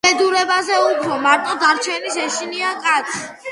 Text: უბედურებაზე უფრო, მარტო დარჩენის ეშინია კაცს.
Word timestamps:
უბედურებაზე 0.09 0.77
უფრო, 0.85 1.19
მარტო 1.27 1.55
დარჩენის 1.65 2.19
ეშინია 2.25 2.75
კაცს. 2.87 3.25